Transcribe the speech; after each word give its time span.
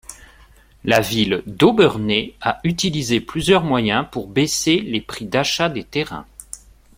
La 0.83 0.99
ville 0.99 1.43
d'Obernai 1.45 2.33
a 2.41 2.59
utilisé 2.63 3.21
plusieurs 3.21 3.63
moyens 3.63 4.03
pour 4.11 4.27
baisser 4.29 4.79
les 4.79 4.99
prix 4.99 5.25
d'achat 5.25 5.69
des 5.69 5.83
terrains. 5.83 6.25